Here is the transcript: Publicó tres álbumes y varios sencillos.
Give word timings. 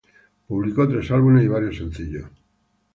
Publicó 0.47 0.89
tres 0.89 1.11
álbumes 1.11 1.45
y 1.45 1.47
varios 1.47 1.77
sencillos. 1.77 2.25